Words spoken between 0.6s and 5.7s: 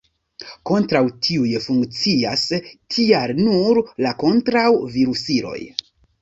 Kontraŭ tiuj funkcias tial nur la kontraŭ-virusiloj.